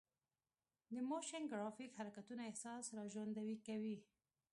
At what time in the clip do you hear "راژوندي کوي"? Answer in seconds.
2.97-3.97